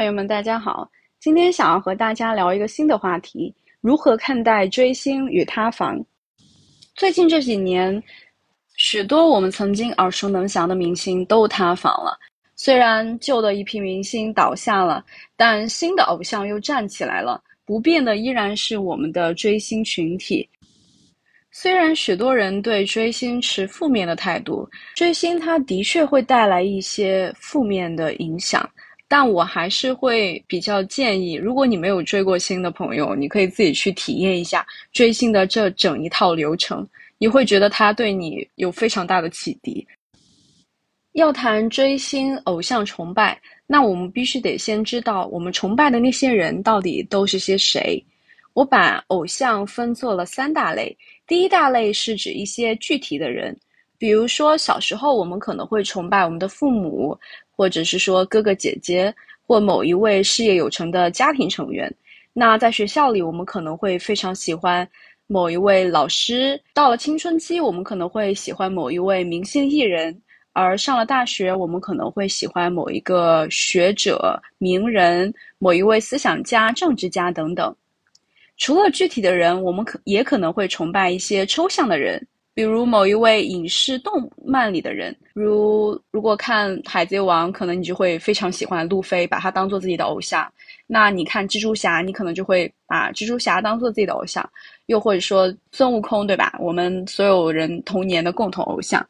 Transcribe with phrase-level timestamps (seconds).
[0.00, 0.90] 朋友们，大家好！
[1.18, 6.02] 今天想要和大家聊一个新的话题：如何看待追星与塌房？
[6.94, 8.02] 最近这几年，
[8.76, 12.18] 许多我们曾经耳熟能详的明星都塌房了。
[12.56, 15.04] 虽然旧的一批明星倒下了，
[15.36, 17.38] 但新的偶像又站起来了。
[17.66, 20.48] 不变的依然是我们的追星群体。
[21.52, 28.66] 虽然许多人对追星持负面的态度，追星它的确会带来一些负面的影响。
[29.12, 36.86] 但我还是会比较建议，如果你没有追过星的朋友，你可以自己去体验一下追星的这整一套流程，
[37.18, 39.84] 你会觉得它对你有非常大的启迪。
[41.14, 48.00] 要谈追星、偶像崇拜，那我们必须得先知道我们崇拜的那些人到底都是些谁。
[48.52, 50.96] 我把偶像分作了三大类，
[51.26, 53.58] 第一大类是指一些具体的人，
[53.98, 57.18] 比如说小时候我们可能会崇拜我们的父母。
[57.60, 59.14] 或者是说哥哥姐姐，
[59.46, 61.94] 或某一位事业有成的家庭成员。
[62.32, 64.88] 那在学校里，我们可能会非常喜欢
[65.26, 70.10] 某一位老师；到了青春期，我们可能会喜欢某一位明星艺人；
[70.54, 77.76] 而上了大学，我们可能会喜欢某一个学者、名人、某一位思想家、政治家等等。
[78.56, 82.26] 除了具体的人，我们可也可能会崇拜一些抽象的人。
[82.60, 90.46] 比如某一位影视动漫里的人，如如果看《海贼王》，可能你就会非常喜欢路飞，把他当做自己的偶像。
[90.86, 94.46] 那你看蜘蛛侠，你可能就会把蜘蛛侠当做自己的偶像。
[94.88, 96.54] 又或者说孙悟空，对吧？
[96.60, 99.02] 我们所有人童年的共同偶像。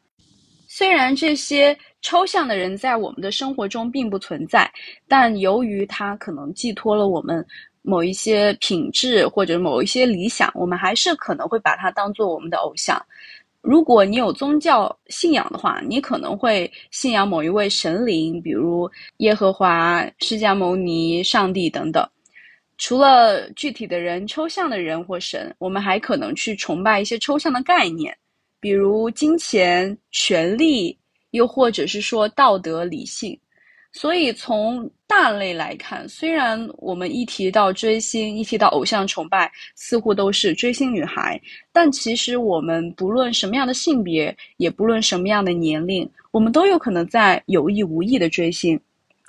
[0.65, 4.71] 虽然这些抽象的人在我们的生活中并不存在，
[5.09, 7.45] 但由于他可能寄托了我们
[7.81, 12.97] 某一些品质或者某一些理想，我们还是可能会把他当做我们的偶像。
[13.61, 22.07] 如果你有宗教信仰的话，你可能会信仰某一位神灵，比如耶和华、释迦牟尼、上帝等等。
[22.77, 28.17] 除了具体的人、抽象的人或神，我们还可能去崇拜一些抽象的概念，
[28.59, 30.97] 比如金钱、权力，
[31.29, 33.39] 又或者是说道德、理性。
[33.93, 41.39] 所以，从大类来看，虽然我们一提到追星，一提到偶像崇拜，似乎都是追星女孩，
[41.73, 48.79] 但其实我们不论什么样的性别，也不论什么样的年龄，我们都有可能在有意无意的追星，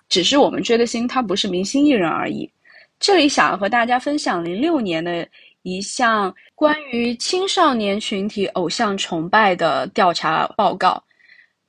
[0.08, 2.48] 只是我们追的星它不是明星艺人而已。
[3.00, 5.26] 这里想要和大家分享零六年的
[5.62, 11.02] 一项关于青少年群体偶像崇拜的调查报告。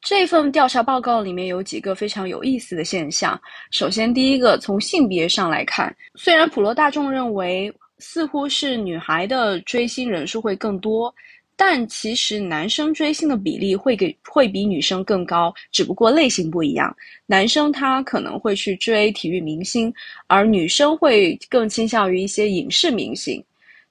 [0.04, 3.40] 这份调查报告里面有几个非常有意思的现象。
[3.72, 11.14] 首先，第一个，从性别上来看，虽然普罗大众认为似乎是女孩的追星人数会更多，
[11.56, 16.94] 但其实男生追星的比例会给会比女生更高，只不过类型不一样。
[17.26, 19.92] 男生他可能会去追体育明星，
[20.28, 23.42] 而女生会更倾向于一些影视明星。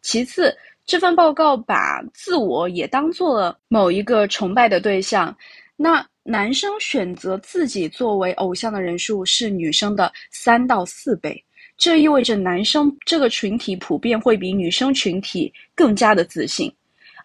[0.02, 5.34] 其次，这份报告把自我也当做了某一个崇拜的对象。
[5.82, 11.44] 那男生选择自己作为偶像的人数是女生的三到四倍，
[11.76, 16.72] 这意味着男生这个群体普遍会比女生群体更加的自信，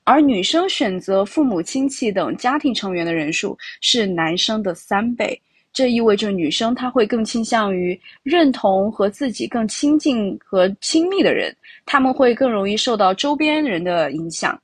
[0.05, 5.39] 而女生选择父母亲戚等家庭成员的人数是男生的三倍，
[5.71, 14.59] 这意味着女生她会更倾向于认同和自己更亲近和亲密的人，他们会更容易受到周边人的影响。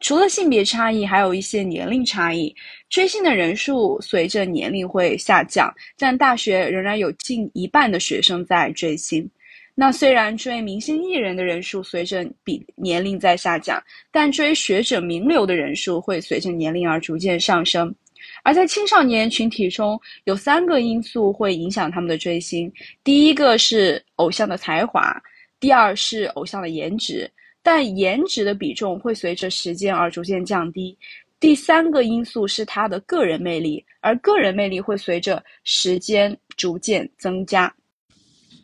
[0.00, 2.54] 除了性别差异，还有一些年龄差异。
[2.88, 9.28] 追星的人数随着年龄会下降，但大学仍然有近一半的学生在追星。
[9.74, 17.94] 那虽然追明星艺人的人数随着比年龄在下降，但追学者名流的人数会随着年龄而逐渐上升。
[18.42, 22.72] 而在青少年群体中，有三个因素会影响他们的追星：
[23.04, 25.14] 第一个是偶像的才华，
[25.60, 27.30] 第二是偶像的颜值。
[27.70, 30.96] 但颜值的比重会随着时间而逐渐降低。
[31.38, 37.70] 第三个因素是他的个人魅力，而个人魅力会随着时间逐渐增加。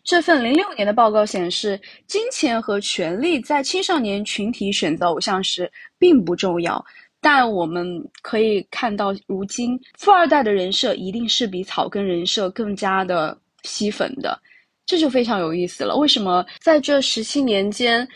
[0.03, 6.83] 这份零六年的报告显示，金钱和权力在青少年群体选择偶像时并不重要。
[7.21, 14.41] 但我们可以看到，如今富二代的人设一定是比草根人设更加的吸粉的，
[14.87, 15.95] 这就非常有意思了。
[15.95, 18.09] 为什么在这十七年间？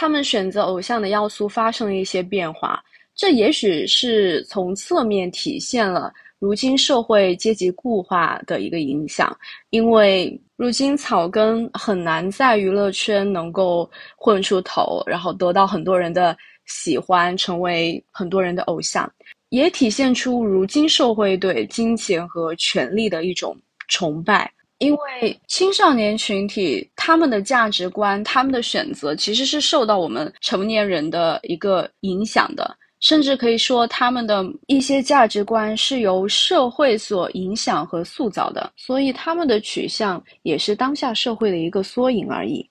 [0.00, 2.80] 他们选择偶像的要素发生了一些变化，
[3.16, 9.36] 这也许是从侧面体现了如今社会阶级固化的一个影响。
[9.70, 16.36] 因为如今草根很难在娱乐圈能够混出头，然后得到很多人的
[16.66, 19.12] 喜欢，成为很多人的偶像，
[19.48, 23.56] 也体现出如今社会对金钱和权力的一种
[23.88, 24.48] 崇拜。
[24.78, 42.64] 因为青少年群体他们的价值观、他们的选择其实是受到我们成年人的一个影响的，甚至可以说他们的一些价值观是由社会所影响和塑造的，所以他们的取向也是当下社会的一个缩影而已。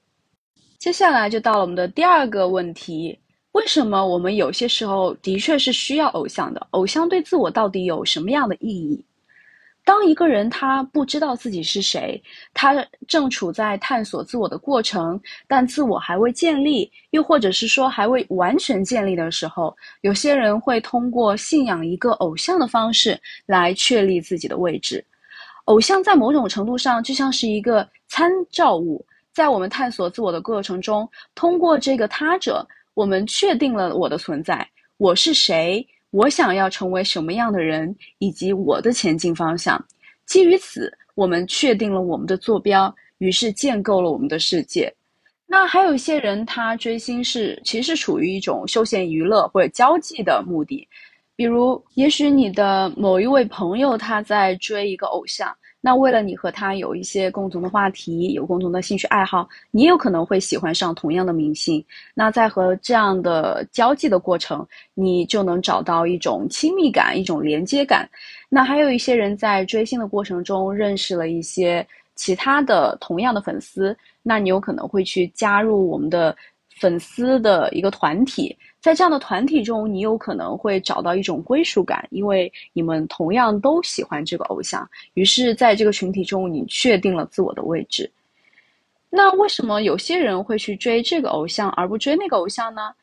[0.79, 3.19] 接下来就到了我们的第二个问题：
[3.51, 6.65] 为什么我们有些时候的确是需要偶像的？
[6.69, 9.03] 偶像对自我到底有什么样的意义？
[9.87, 12.21] 当一个人他不知道自己是谁，
[12.53, 15.17] 他正处在探索自我的过程，
[15.47, 25.01] 但自我还未建立，又或者是说还未完全建立的时候，有些人会通过信仰一个偶像的方式来确立自己的位置。
[25.65, 35.87] 偶像在某种程度上就像是一个参照物，在我们探索自我的过程中，通过这个他者，我们确定了我的存在，我是谁。
[36.11, 39.83] 我想要成为什么样的人，以及我的前进方向。
[40.25, 44.93] 基于此，我们确定了我们的坐标，于是建构了我们的世界。
[45.45, 50.87] 那还有一些人，他追星是其实处于一种休闲娱乐或者交际的目的，
[51.35, 55.55] 比如，也许你的某一位朋友他在追一个偶像。
[55.87, 61.81] 那为了你和他有一些共同的话题，有共同的兴趣爱好，你有可能会喜欢上同样的明星。
[62.13, 68.05] 那在和这样的交际的过程，你就能找到一种亲密感，一种连接感。
[68.49, 76.35] 那还有一些人在追星的过程中认识了一些其他的同样的粉丝，那你有可能会去加入我们的
[76.81, 78.53] 粉丝的一个团体。
[78.87, 84.89] 在这样的团体中，你有可能会找到一种归属感，因为你们同样都喜欢这个偶像。
[85.15, 88.09] 于是，在这个群体中，你确定了自我的位置。
[89.09, 92.93] 那为什么有些人会去追这个偶像而不追那个偶像呢？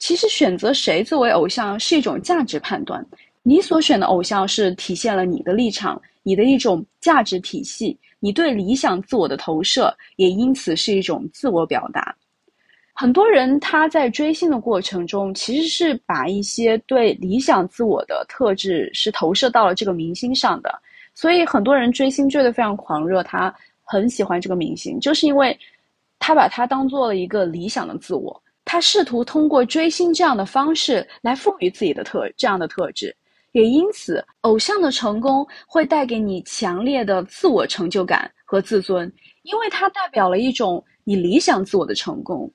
[0.00, 3.06] 其实，选择谁作为偶像是一种价值判断。
[3.44, 12.16] 你所选的偶像是体现了你的立场，你的一种价值体系，你对理想自我的投射，也因此是一种自我表达。
[13.00, 20.70] 很多人他在追星的过程中，其实是把一些对理想自我的特质是投射到了这个明星上的，
[21.14, 25.58] 所以很多人追星追得非常狂热，他很喜欢这个明星，就是因为
[26.18, 33.16] 他把他当做了一个理想的自我，他试图通过追星这样的方式来赋予自己的特这样的特质，
[33.52, 39.10] 也因此，偶像的成功会带给你强烈的自我成就感和自尊，
[39.44, 42.52] 因为它代表了一种你理想自我的成功。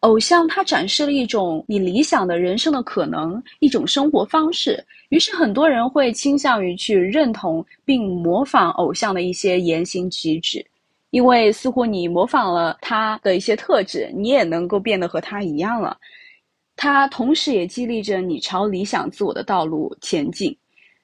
[0.00, 4.82] 偶像他展示了一种你理想的人生的可能，一种生活方式。
[5.10, 10.64] 于是很多人会倾向于去认同并模仿偶像的一些言行举止，
[11.10, 15.94] 因为似乎你模仿了他的一些特质，你也能够变得和他一样了。
[16.76, 20.56] 他同时也激励着你朝理想自我的道路前进。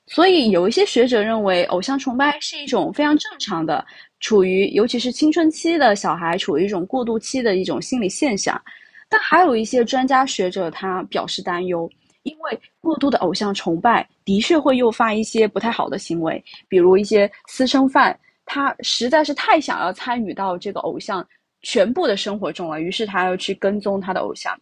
[0.07, 3.85] 所以有一些学者认为，偶像崇拜是一种非常正常的，
[4.21, 8.59] 处于尤其是青春期的小孩处于一种过渡期的一种心理现象。
[9.09, 11.89] 但还有一些专家学者，他表示担忧，
[12.25, 21.27] 因为过度的偶像崇拜的确会诱发一些不太好的行为，比如一些私生饭，他实在是太想要参与到这个偶像
[21.63, 24.55] 全部的生活中了，于是他要去跟踪他的偶像；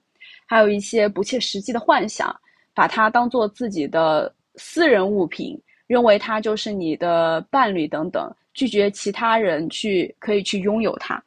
[0.46, 2.34] 还有一些不切实际的幻想，
[2.74, 11.22] 把他当做自己的私人物品，认为他就是你的伴侣等等，拒绝其他人去可以去拥有他。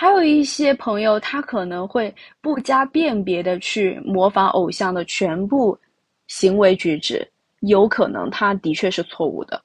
[0.00, 5.78] 还有一些朋友，他可能会不加辨别的去模仿偶像的全部
[6.26, 9.62] 行为举止，有可能他的确是错误的。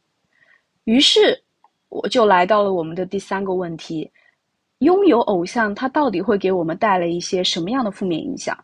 [0.83, 1.41] 于是，
[1.87, 4.11] 我就来到了我们的第三个问题：
[4.79, 8.61] 拥有偶像，它到底会给我们带来一些什么样的负面影响？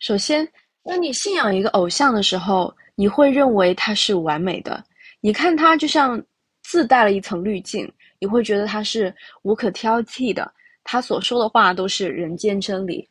[0.00, 0.44] 首先，
[0.82, 4.82] 当你信仰一个偶像的时候，你会认为他是完美的，
[5.20, 6.20] 你看他就像
[6.60, 10.52] 自带了一层滤镜，你会觉得他是无可挑剔的。
[10.84, 13.08] 他所说的话都是人间真理，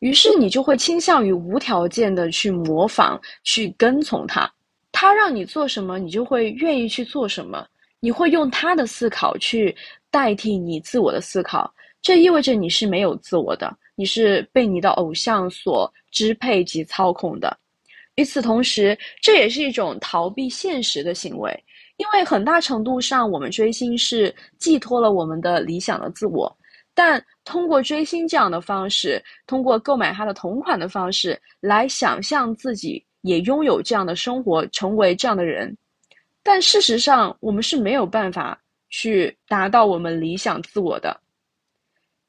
[0.00, 4.50] 于是你就会倾向于无条件的去模仿、去跟从他。
[4.90, 7.66] 他让你做什么，你就会愿意去做什么。
[8.00, 9.74] 你会用他的思考去
[10.10, 17.56] 代替你自我的思考，这意味着你是没有自我的，你是被你的偶像所支配及操控的。
[18.16, 21.64] 与此同时，这也是一种逃避现实的行为，
[21.96, 26.54] 因为很大程度上，我们追星是寄托了我们的理想的自我。
[26.94, 35.76] 但通过追星这样的方式，通过购买他的同款的方式来想象自己也拥有这样的生活，成为这样的人。
[36.42, 38.60] 但事实上，我们是没有办法
[38.90, 41.18] 去达到我们理想自我的。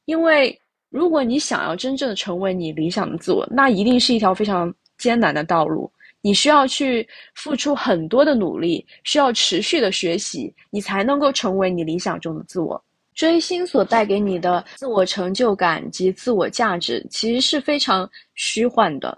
[0.05, 0.57] 因为
[0.89, 5.91] 如果你想要真正的成为你理想的自我，那一定是一条非常艰难的道路。
[6.21, 12.83] 你需要去付出很多的努力，需要持续的学习，你才能够成为你理想中的自我。
[13.15, 19.17] 追星所带给你的自我成就感及自我价值，其实是非常虚幻的。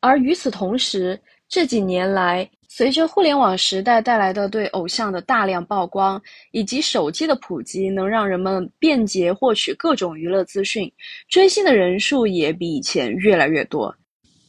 [0.00, 6.20] 而与此同时，这几年来，随着互联网时代带来的对偶像的大量曝光，
[6.52, 10.90] 以及手机的普及，能让人们便捷获取各种娱乐资讯，
[11.28, 13.94] 追星的人数也比以前越来越多。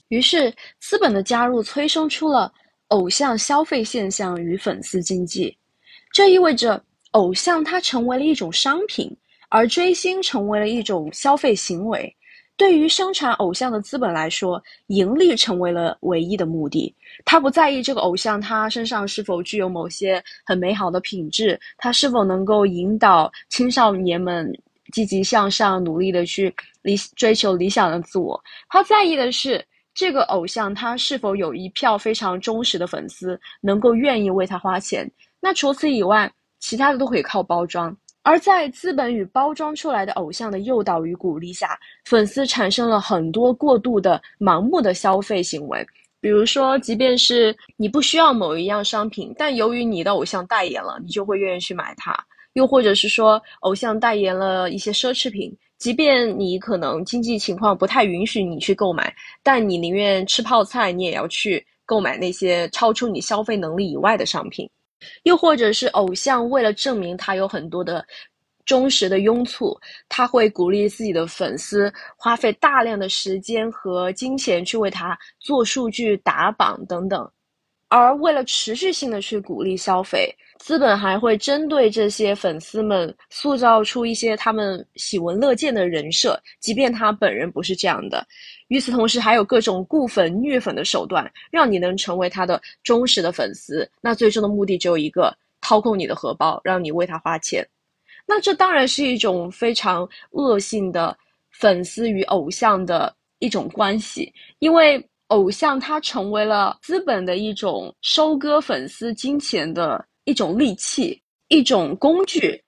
[0.08, 2.54] 于是，资本的加入催生出了
[2.88, 5.58] 偶像消费现象与粉丝经济。
[6.14, 9.10] 这意味着，偶像它成为了一种商品，
[9.50, 12.14] 而追星成为了一种消费行为。
[12.58, 16.94] 对于生产偶像的资本来说，盈利成为了唯一的目的。
[17.26, 24.52] 他不在意这个偶像他身上是否具有某些很美好的品质，他是否能够引导青少年们
[24.92, 28.42] 积极向上、努力的去理追求理想的自我。
[28.70, 29.64] 他在意的是。
[29.94, 35.06] 这个偶像他是否有一票非常忠实的粉丝，能够愿意为他花钱？
[35.42, 37.94] 那除此以外，其他的都可以靠包装。
[38.24, 45.86] 而在资本与包装出来的偶像的诱导与鼓励下，粉丝产生了很多过度的盲目的消费行为。
[46.20, 52.16] 比如说，即便是你不需要某一样商品，但由于你的偶像代言了，你就会愿意去买它。
[52.54, 55.52] 又或者是说，偶像代言了一些奢侈品。
[55.80, 64.70] 即便你可能经济情况不太允许你去购买，但你宁愿吃泡菜，你也要去购买那些超出你消费能力以外的商品。
[65.24, 68.06] 又或者是偶像为了证明他有很多的
[68.66, 69.78] 忠实的拥簇，
[70.08, 77.30] 他会鼓励自己的粉丝花费大量的时间和金钱去为他做数据打榜等等。
[77.92, 80.34] 而为了持续性的去鼓励消费。
[80.58, 88.24] 资本还会针对这些粉丝们塑造出一些他们喜闻乐见的人设，即便他本人不是这样的。
[88.68, 93.90] 与此同时，还有各种固粉、虐粉的手段，让你能成为他的忠实的粉丝。
[94.02, 97.68] 那最终的目的只有一个：掏空你的荷包，让你为他花钱。
[98.28, 101.18] 那这当然是一种非常恶性的
[101.50, 110.06] 粉丝与偶像的一种关系，因为偶像他成为了资本的一种收割粉丝金钱的。
[110.26, 112.64] 一种利器，一种工具，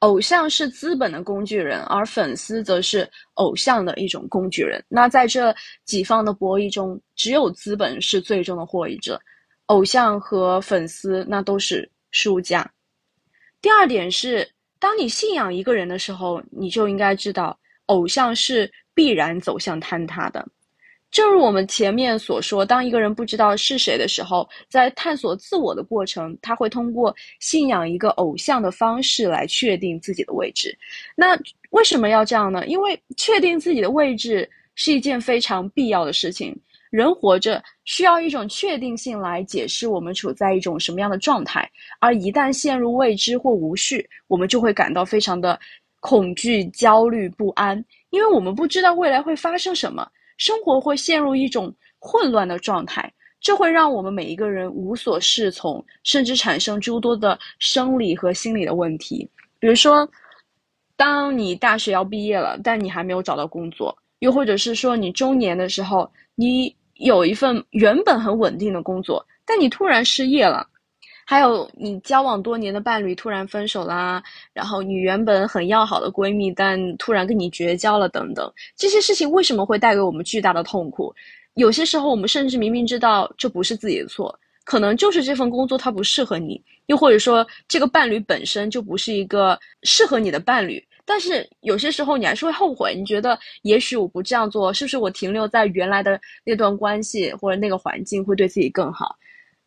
[0.00, 4.84] 偶像是资本的工具人，而粉丝则是偶像的一种工具人。
[4.88, 5.52] 那在这
[5.86, 9.18] 几方的博弈中，只有资本是最终的获益者，
[9.66, 12.70] 偶像和粉丝那都是输家。
[13.62, 14.46] 第二点是，
[14.78, 20.46] 当你信仰一个人的时候，你就应该知道，偶像是必然走向坍塌的。
[21.10, 30.76] 正如我们前面所说，当一个人不知道是谁的时候，在探索自我的过程，他会通过信仰一个偶像的方式来确定自己的位置。
[31.16, 31.38] 那
[31.70, 32.66] 为什么要这样呢？
[32.66, 36.54] 因为确定自己的位置是一件非常必要的事情。
[36.90, 45.58] 人活着需要一种确定性来解释我们处在一种什么样的状态，而一旦陷入未知或无序，我们就会感到非常的
[46.00, 50.06] 恐惧、焦虑、不安，因为我们不知道未来会发生什么。
[50.38, 59.28] 生活会陷入一种混乱的状态，这会让我们每一个人无所适从，甚至产生诸多的生理和心理的问题。
[59.58, 60.08] 比如说，
[60.96, 70.66] 当你大学要毕业了，但你还没有找到工作；又或者是说，你中年的时候，你有一份原本很稳定的工作，但你突然失业了。
[71.30, 74.22] 还有你交往多年的伴侣突然分手啦，
[74.54, 81.14] 然后你原本很要好的闺蜜，但突然跟你绝交了，等等，这些事情为什么会带给我们巨大的痛苦？
[81.52, 99.14] 有些时候我们甚至明明知道这不是自己的错，可能就是这份工作它不适合你，又或者说这个伴侣本身就不是一个适合你的伴侣，但是有些时候你还是会后悔，你觉得也许我不这样做，是不是我停留在原来的那段关系或者那个环境会对自己更好？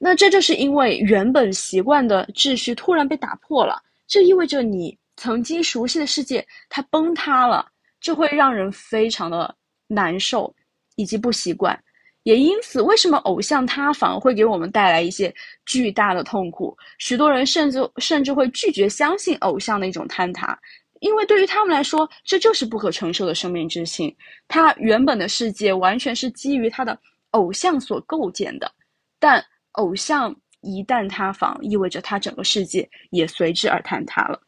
[0.03, 7.67] 那这就是因为原本习惯的秩序突然被打破了，这意味着你曾经熟悉的世界它崩塌了，
[7.99, 9.55] 这会让人非常的
[9.85, 10.51] 难受
[10.95, 11.79] 以及不习惯。
[12.23, 15.31] 也因此，为什么偶像塌房会给我们带来一些
[15.67, 16.75] 巨大的痛苦？
[16.97, 20.57] 许多人甚至甚至会拒绝相信偶像的一种坍塌，
[21.01, 24.11] 因为对于他们来说，这就是不可承受的生命之轻。
[24.47, 26.97] 他原本的世界完全是基于他的
[27.31, 28.71] 偶像所构建的，
[29.19, 29.45] 但。
[29.73, 34.39] 偶像一旦塌房，意味着他整个世界也随之而坍塌了。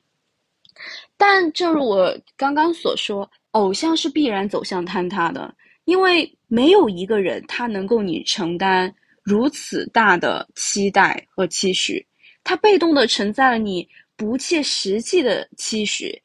[1.17, 5.53] 但正如我刚刚所说，偶像是必然走向坍塌的，
[5.85, 12.05] 因为没有一个人他能够你承担如此大的期待和期许，
[12.43, 16.21] 他被动的承载了你不切实际的期许，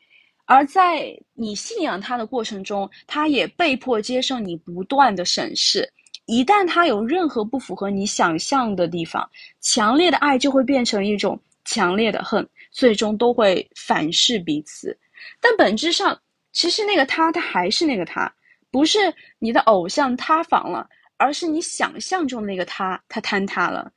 [0.47, 5.89] 而在你信仰他的过程中，他也被迫接受你不断的审视。
[6.29, 9.27] 一旦他有任何不符合你想象的地方，
[9.63, 14.95] 强烈的爱就会变成一种强烈的恨，最终都会反噬彼此。
[15.41, 16.21] 但本质上，
[16.53, 18.31] 其实那个他，他还是那个他，
[18.71, 18.99] 不是
[19.39, 23.91] 你的偶像塌房了，而是你想象中那个他，他坍塌了。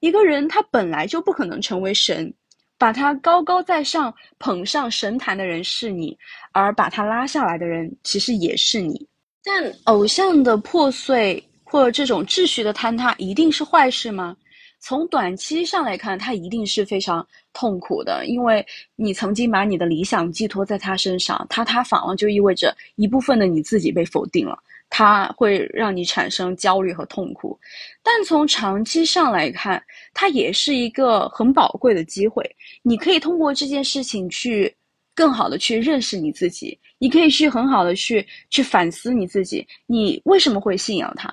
[0.00, 2.34] 一个人他本来就不可能成为神，
[2.76, 6.18] 把他高高在上捧上神坛的人是你，
[6.50, 9.06] 而把他拉下来的人其实也是你。
[9.44, 14.34] 但偶像的破碎或者这种秩序的坍塌一定是坏事吗？
[14.78, 24.56] 从短期上来看，它一定是非常痛苦的，因为你曾经把你的理想寄托在他身上，他塌房了，就意味着一部分的你自己被否定了。
[24.88, 27.58] 它会让你产生焦虑和痛苦，
[28.04, 29.82] 但从长期上来看，
[30.14, 32.48] 它也是一个很宝贵的机会。
[32.82, 34.72] 你可以通过这件事情去
[35.12, 41.28] 更好的去认识你自己，你可以去很好的去去反思你自己，你为什么会信仰他？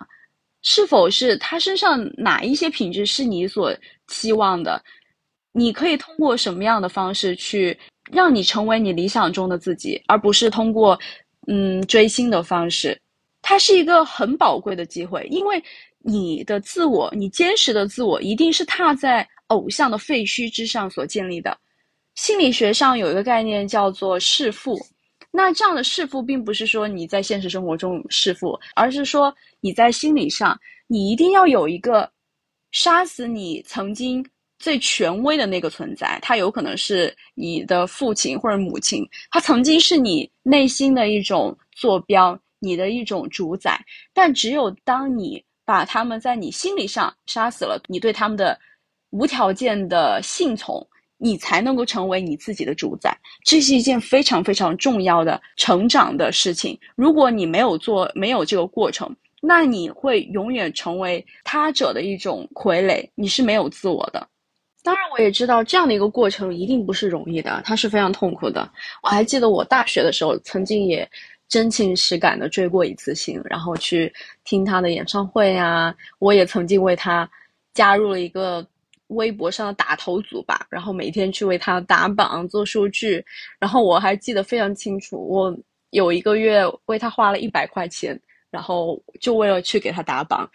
[0.63, 3.75] 是否是他身上哪一些品质是你所
[4.08, 4.82] 期望的？
[5.51, 7.77] 你可以通过什么样的方式去
[8.12, 11.00] 让你成为你理想中的自己，而不是通过
[11.48, 13.00] 嗯追星的方式。
[13.41, 15.62] 它是一个很宝贵的机会，因为
[16.00, 21.55] 你的自我，你坚实的自我，一定是踏在偶像的废墟之上所建立的。
[22.15, 24.79] 心理学上有一个概念叫做弑父，
[25.36, 32.08] 那这样的弑父，并不是说你在现实生活中弑父，而是说你在心理上，你一定要有一个
[32.72, 34.24] 杀死你曾经
[34.60, 42.40] 最权威的那个存在，他有可能是你的父亲或者母亲，他曾经是你内心的一种坐标。
[42.66, 43.78] 你的一种主宰，
[44.13, 48.58] 但只有当你把他们在你心理上杀死了，你对他们的
[49.10, 50.82] 无条件的信从，
[51.24, 53.18] 你才能够成为你自己的主宰。
[53.46, 56.77] 这是一件非常非常重要的成长的事情。
[56.96, 64.27] 如果你没有做，没有这个过程，那你会永远成为他者的一种傀儡，你是没有自我的。
[64.84, 68.70] 当然，我也知道这样的一个过程一定不是容易的，它是非常痛苦的。
[69.01, 71.10] 我还记得我大学的时候，曾经也。
[71.50, 74.12] 真情实感的追过一次星，然后去
[74.43, 75.93] 听他的演唱会啊！
[76.17, 77.30] 我也曾经为他
[77.76, 78.65] 加入了一个
[79.13, 83.23] 微博上的打头组吧，然后每天去为他打榜做数据。
[83.60, 85.56] 然后我还记得非常清楚，我
[85.91, 88.19] 有一个月为他花了一百块钱，
[88.52, 90.49] 然后就为了去给他打榜。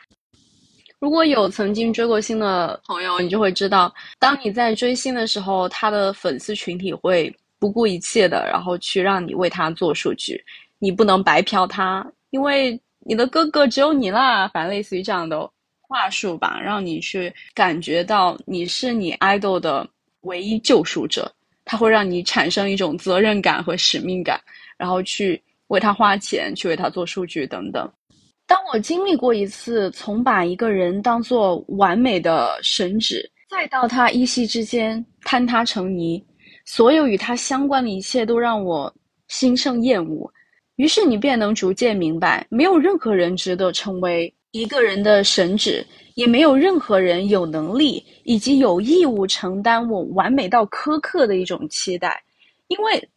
[1.00, 10.44] 如果有曾经追过星的朋友，你就会知道，当你在追星的时候，他的粉丝群体会不顾一切的，然后去让你为他做数据。
[10.80, 15.48] 你不能白嫖他，因为你的哥哥只有你啦，反正类似于这样的
[15.88, 19.88] 话术吧，让你去感觉到你是你 idol 的
[20.20, 24.38] 唯一救赎者，他会让你产生一种责任感和使命感，
[24.76, 27.90] 然后去为他花钱，去为他做数据等等。
[28.46, 36.22] 当我经历过一次从把一个人当做完美的神旨，再到他一夕之间坍塌成泥，
[36.64, 38.94] 所有与他相关的一切都让我
[39.28, 40.30] 心生厌恶。
[40.76, 45.84] 于是你便能逐渐明白，没有任何人值得成为一个人的神旨，
[46.14, 52.22] 也没有任何人有能力以及有义务承担我完美到苛刻的一种期待，
[52.68, 53.08] 因为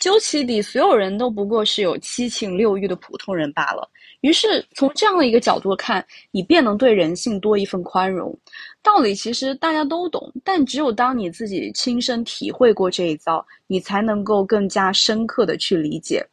[0.00, 3.88] 究其底，所有人都不过是有七情六欲的普通人罢了。
[4.22, 8.36] 于是从这样的一个角度看，你便能对人性多一份宽容。
[8.82, 16.26] 道理其实大家都懂，但只有当你自己亲身体会过这一遭，你才能够更加深刻的去理解。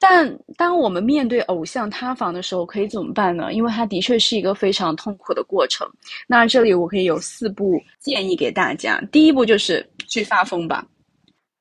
[0.00, 3.52] 但当我们面对偶像塌房的时候，可以怎么办呢？
[3.52, 5.88] 因为它的确是一个非常痛苦的过程。
[6.26, 9.00] 那这里我可以有四步建议给大家。
[9.10, 10.86] 第一步就是去发疯吧，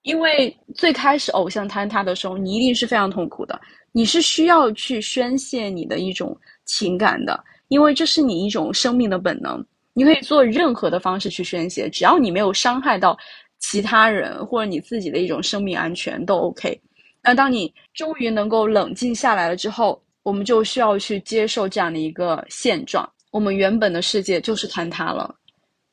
[0.03, 3.59] 因为最开始偶像坍塌的时候，你一定是非常痛苦的。
[3.91, 9.65] 你是需要去宣泄你的一种情感的，因为这是你一种生命的本能。
[9.93, 13.17] 你可以做任何的方式去宣泄，只要你没有伤害到
[13.57, 16.79] 其他人或者你自己的一种生命安全，都 OK。
[17.27, 25.35] 那当你终于能够冷静下来了之后，我们就需要去接受这样的一个现状：我们原本的世界就是坍塌了，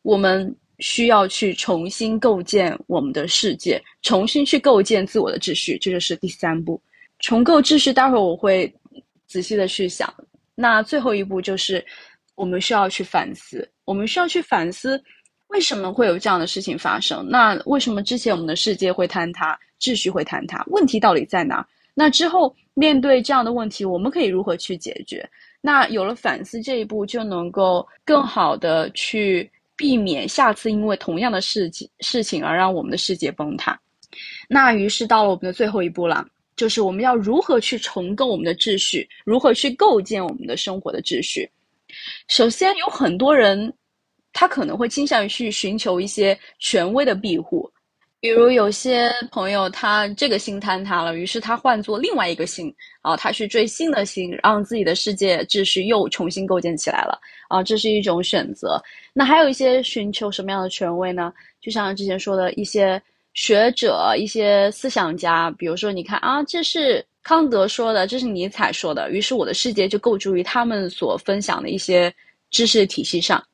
[0.03, 5.77] 我们需要去重新构建我们的世界，重新去构建自我的秩序。
[5.79, 6.81] 这就是第三步，
[7.19, 7.93] 重构秩序。
[7.93, 8.73] 待会儿我会
[9.27, 10.15] 仔细的去想。
[10.55, 11.85] 那最后一步就是
[12.37, 15.03] 我们需要去反思，我们需要去反思
[15.55, 17.25] 为什么会有这样的事情发生？
[17.29, 19.57] 那为什么之前我们的世界会坍塌？
[19.79, 21.65] 秩序会坍塌，问题到底在哪？
[21.95, 25.29] 那之后面对这样的问题，我们可以如何去解决？
[25.61, 33.79] 那有了反思这一步，就能够更好的去避免下次因为同样的事情事情而让我们的世界崩塌。
[34.49, 41.49] 那于是到了我们的最后一步了，就是我们要如何去重构我们的秩序，如何去构建我们的生活的秩序。
[42.27, 43.73] 首先，有很多人
[44.35, 47.71] 他可能会倾向于去寻求一些权威的庇护。
[48.21, 58.83] 比如有些朋友他这个星坍塌了，于是他换做另外一个星啊，他去追新的星，让自己的世界秩序又重新构建起来了啊，这是一种选择。
[59.13, 61.31] 那还有一些寻求什么样的权威呢？
[61.61, 63.01] 就像之前说的一些
[63.35, 72.11] 学者、一些思想家，比如说你看啊，这是康德说的，这是尼采说的，于是我的世界就构筑于他们所分享的一些
[72.51, 73.45] 知识体系上。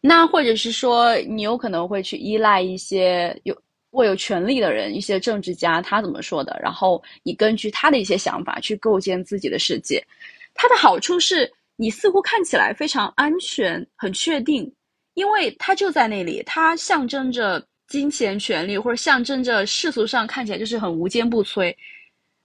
[0.00, 3.56] 那或者是说，你有可能会去依赖一些有。
[3.92, 6.54] 握有权力的人，一些政治家，他怎么说的？
[6.62, 10.04] 然后你根据他的一些想法去构建自己的世界。
[10.52, 14.70] 它的好处是你似乎看起来非常安全、很确定，
[15.14, 21.74] 因为它就在那里，它象征着金钱、权利，或者象征着世俗上看起来就是很无坚不摧。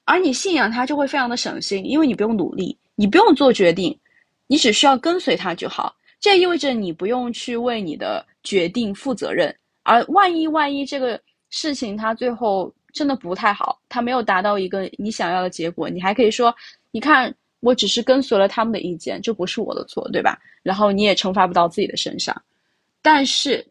[0.05, 3.99] 而你信仰它就会非常的省心，因为你不用努力，你不用做决定，
[4.47, 5.93] 你只需要跟随它就好。
[6.21, 9.53] 这意味着你不用去为你的决定负责任。
[9.83, 11.19] 而万一万一这个。
[11.53, 16.55] 事情它最后真的不太好，它没有达到一个你想要的结果，你还可以说，
[16.91, 20.39] 你看我只是跟随了他们的意见，这不是我的错，对吧？
[20.63, 22.33] 然后你也惩罚不到自己的身上。
[23.01, 23.67] 但是，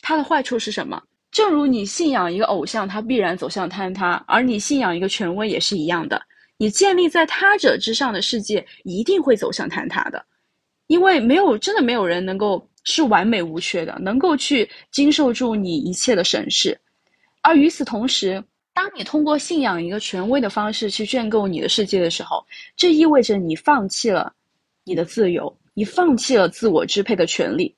[0.00, 1.02] 它的坏处是什么？
[1.32, 6.22] 正如你信仰一个偶像，它必然走向坍塌，而你信仰一个权威也是一样的，
[6.56, 10.24] 你建立在他者之上的世界一定会走向坍塌的，
[10.92, 16.78] 因为没有真的没有人能够是完美无缺的，能够去经受住你一切的审视。
[17.40, 22.44] 而与此同时，当你通过信仰一个权威的方式去建构你的世界的时候，
[22.76, 24.34] 这意味着你放弃了
[24.84, 27.74] 你的自由，你放弃了自我支配的权利，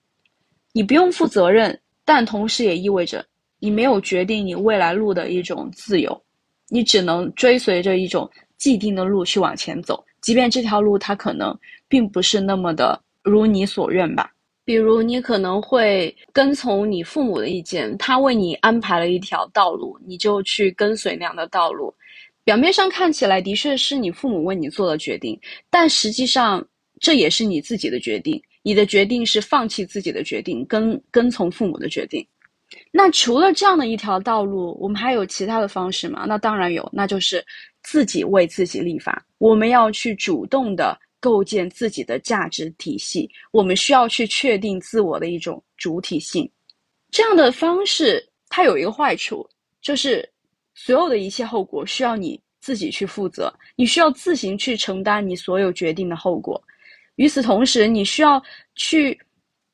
[0.73, 3.25] 你不用负责任，但同时也意味着
[3.61, 6.21] 你没有决定你未来路的一种自由，
[6.69, 11.55] 你只能追随着一种既定的路去往前走，即便这条路它可能
[11.87, 14.31] 并不是那么的如你所愿吧。
[14.65, 21.95] 比如，你可能会跟从你父母的意见，他为你安排了一条道路，你就去跟随那样的道路。
[22.45, 26.67] 表面上看起来的确是你父母为你做的决定，但实际上
[26.99, 28.43] 这也是你自己的决定。
[28.63, 32.27] 你的决定是放弃自己的决定，跟跟从父母的决定。
[32.91, 36.25] 那除了这样的一条道路，我们还有其他的方式吗？
[36.27, 37.45] 那当然有，那就是
[37.85, 39.25] 自己为自己立法。
[39.39, 40.99] 我们要去主动的。
[41.21, 46.47] 构建自己的价值体系，我们需要去确定自我的一种主体性。
[47.11, 49.49] 这样的方式，它有一个坏处，
[49.81, 50.31] 就是
[50.75, 56.63] 所有的一切后果需要你自己去负责，你需要自行去承担你所有决定的后果。
[57.17, 58.43] 与此同时，你需要
[58.75, 59.19] 去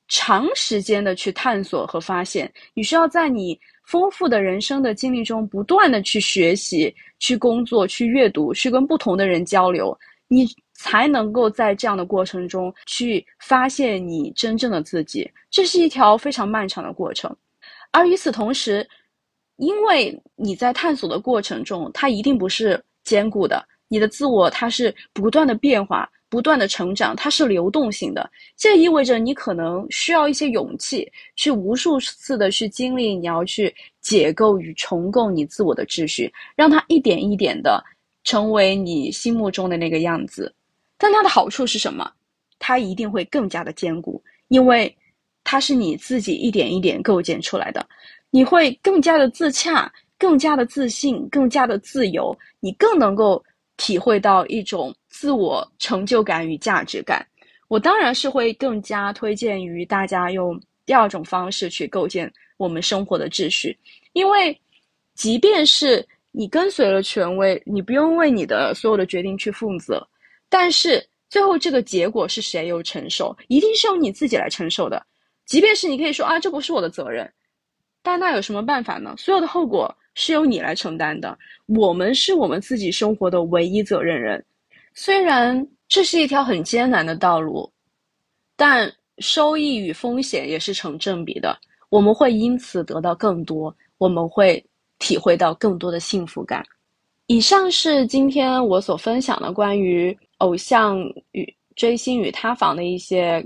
[0.06, 3.58] 长时间的去探索和发现，你需要在你
[3.90, 9.98] 丰富的人生的经历中不断的去学习、去工作、去阅读、去跟不同的人交流，
[10.28, 10.46] 你。
[10.82, 17.30] 才能够在这样的过程中去发现你真正的自己，这是一条非常漫长的过程。
[17.92, 18.88] 而与此同时，
[19.56, 28.30] 因为你在探索的过程中，它一定不是坚固的，你的自我它是不断的变化、不断的成长，它是流动性的。
[28.56, 37.82] 这意味着你可能需要一些勇气，去无数次的去经历，你要去解构与重构你自我的秩序，让它一点一点的
[38.22, 40.54] 成为你心目中的那个样子。
[40.96, 42.10] 但它的好处是什么？
[42.60, 44.96] 它一定会更加的坚固，因为
[45.42, 47.84] 它是你自己一点一点构建出来的。
[48.30, 52.36] 你会更加的自洽，更加的自信，更加的自由。
[52.60, 53.42] 你更能够
[53.80, 57.26] 体会到一种自我成就感与价值感。
[57.66, 63.74] 我当然是会更加推荐于大家用第二种方式去构建我们生活的秩序，
[64.12, 64.60] 因为
[65.14, 70.06] 即便是你跟随了权威，你不用为你的所有的决定去负责。
[70.50, 73.34] 但是最后这个结果是谁又承受？
[73.48, 75.02] 一定是由你自己来承受的。
[75.46, 77.32] 即便是你可以说啊，这不是我的责任，
[78.02, 79.14] 但那有什么办法呢？
[79.16, 81.38] 所有的后果是由你来承担的。
[81.66, 84.44] 我们是我们自己生活的唯一责任人。
[84.94, 87.70] 虽然这是一条很艰难的道路，
[88.56, 91.58] 但收益与风险也是成正比的。
[91.88, 94.64] 我们会因此得到更多，我们会
[94.98, 96.64] 体会到更多的幸福感。
[97.26, 101.00] 以上是今天我所分享的关于偶像
[101.32, 103.44] 与追星与塌房的一些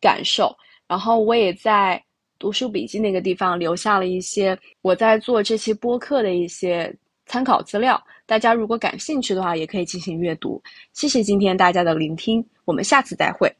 [0.00, 2.00] 感受，然后我也在
[2.38, 6.94] 读书笔记那个地方留下了一些我在做这期播客的一些
[7.26, 10.62] 参考资料，大家如果感兴趣的话，也可以进行阅读。
[10.92, 13.50] 谢谢今天大家的聆听，我们下次再会。